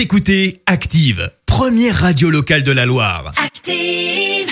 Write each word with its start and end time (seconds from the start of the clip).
Vous 0.00 0.04
écoutez 0.04 0.62
Active, 0.64 1.30
première 1.44 1.94
radio 1.94 2.30
locale 2.30 2.62
de 2.62 2.72
la 2.72 2.86
Loire. 2.86 3.34
Active. 3.36 4.48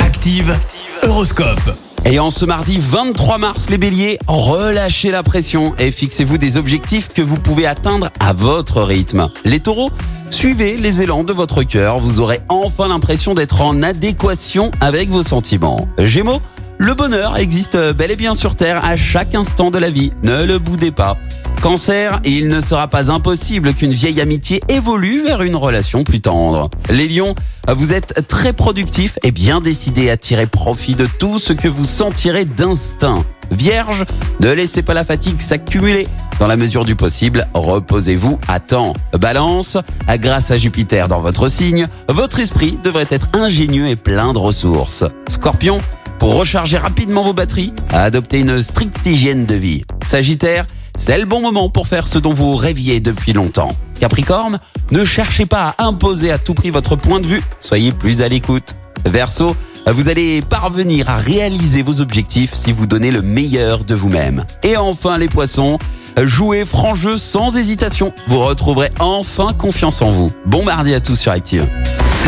Active, 0.00 0.56
Horoscope. 1.02 1.76
Et 2.04 2.20
en 2.20 2.30
ce 2.30 2.44
mardi 2.44 2.78
23 2.80 3.38
mars, 3.38 3.70
les 3.70 3.76
béliers, 3.76 4.20
relâchez 4.28 5.10
la 5.10 5.24
pression 5.24 5.74
et 5.80 5.90
fixez-vous 5.90 6.38
des 6.38 6.56
objectifs 6.56 7.08
que 7.08 7.22
vous 7.22 7.38
pouvez 7.38 7.66
atteindre 7.66 8.10
à 8.20 8.32
votre 8.32 8.82
rythme. 8.82 9.28
Les 9.44 9.58
taureaux, 9.58 9.90
suivez 10.30 10.76
les 10.76 11.02
élans 11.02 11.24
de 11.24 11.32
votre 11.32 11.64
cœur, 11.64 11.98
vous 11.98 12.20
aurez 12.20 12.38
enfin 12.48 12.86
l'impression 12.86 13.34
d'être 13.34 13.62
en 13.62 13.82
adéquation 13.82 14.70
avec 14.80 15.08
vos 15.08 15.24
sentiments. 15.24 15.88
Gémeaux, 15.98 16.40
le 16.78 16.94
bonheur 16.94 17.36
existe 17.36 17.76
bel 17.94 18.12
et 18.12 18.16
bien 18.16 18.36
sur 18.36 18.54
Terre 18.54 18.84
à 18.84 18.96
chaque 18.96 19.34
instant 19.34 19.72
de 19.72 19.78
la 19.78 19.90
vie, 19.90 20.12
ne 20.22 20.44
le 20.44 20.60
boudez 20.60 20.92
pas. 20.92 21.18
Cancer, 21.60 22.20
il 22.24 22.48
ne 22.48 22.60
sera 22.60 22.86
pas 22.86 23.10
impossible 23.10 23.74
qu'une 23.74 23.90
vieille 23.90 24.20
amitié 24.20 24.62
évolue 24.68 25.22
vers 25.24 25.42
une 25.42 25.56
relation 25.56 26.04
plus 26.04 26.20
tendre. 26.20 26.70
Les 26.88 27.08
lions, 27.08 27.34
vous 27.68 27.92
êtes 27.92 28.26
très 28.28 28.52
productifs 28.52 29.18
et 29.24 29.32
bien 29.32 29.60
décidés 29.60 30.08
à 30.08 30.16
tirer 30.16 30.46
profit 30.46 30.94
de 30.94 31.08
tout 31.18 31.38
ce 31.38 31.52
que 31.52 31.66
vous 31.66 31.84
sentirez 31.84 32.44
d'instinct. 32.44 33.24
Vierge, 33.50 34.04
ne 34.40 34.52
laissez 34.52 34.82
pas 34.82 34.94
la 34.94 35.04
fatigue 35.04 35.40
s'accumuler. 35.40 36.06
Dans 36.38 36.46
la 36.46 36.56
mesure 36.56 36.84
du 36.84 36.94
possible, 36.94 37.48
reposez-vous 37.54 38.38
à 38.46 38.60
temps. 38.60 38.92
Balance, 39.12 39.78
grâce 40.20 40.52
à 40.52 40.58
Jupiter 40.58 41.08
dans 41.08 41.20
votre 41.20 41.48
signe, 41.48 41.88
votre 42.08 42.38
esprit 42.38 42.78
devrait 42.84 43.08
être 43.10 43.28
ingénieux 43.32 43.88
et 43.88 43.96
plein 43.96 44.32
de 44.32 44.38
ressources. 44.38 45.04
Scorpion, 45.28 45.80
pour 46.20 46.34
recharger 46.34 46.78
rapidement 46.78 47.24
vos 47.24 47.32
batteries, 47.32 47.72
adoptez 47.90 48.40
une 48.40 48.62
stricte 48.62 49.04
hygiène 49.06 49.46
de 49.46 49.54
vie. 49.54 49.82
Sagittaire, 50.04 50.66
c'est 50.98 51.16
le 51.16 51.24
bon 51.24 51.40
moment 51.40 51.70
pour 51.70 51.86
faire 51.86 52.08
ce 52.08 52.18
dont 52.18 52.32
vous 52.32 52.56
rêviez 52.56 53.00
depuis 53.00 53.32
longtemps. 53.32 53.74
Capricorne, 54.00 54.58
ne 54.90 55.04
cherchez 55.04 55.46
pas 55.46 55.74
à 55.78 55.84
imposer 55.84 56.30
à 56.32 56.38
tout 56.38 56.54
prix 56.54 56.70
votre 56.70 56.96
point 56.96 57.20
de 57.20 57.26
vue, 57.26 57.42
soyez 57.60 57.92
plus 57.92 58.20
à 58.20 58.28
l'écoute. 58.28 58.74
Verseau, 59.06 59.56
vous 59.86 60.08
allez 60.08 60.42
parvenir 60.42 61.08
à 61.08 61.16
réaliser 61.16 61.82
vos 61.82 62.00
objectifs 62.00 62.52
si 62.52 62.72
vous 62.72 62.86
donnez 62.86 63.12
le 63.12 63.22
meilleur 63.22 63.84
de 63.84 63.94
vous-même. 63.94 64.44
Et 64.64 64.76
enfin 64.76 65.18
les 65.18 65.28
poissons, 65.28 65.78
jouez 66.20 66.64
franc 66.64 66.94
jeu 66.94 67.16
sans 67.16 67.56
hésitation, 67.56 68.12
vous 68.26 68.40
retrouverez 68.40 68.90
enfin 68.98 69.52
confiance 69.52 70.02
en 70.02 70.10
vous. 70.10 70.32
Bon 70.46 70.64
mardi 70.64 70.94
à 70.94 71.00
tous 71.00 71.16
sur 71.16 71.30
Active. 71.30 71.66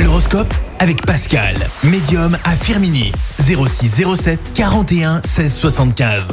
L'horoscope 0.04 0.54
avec 0.78 1.04
Pascal, 1.04 1.56
médium 1.82 2.38
à 2.44 2.54
Firmini. 2.56 3.12
06 3.38 4.04
07 4.16 4.52
41 4.54 5.20
16 5.22 5.54
75. 5.54 6.32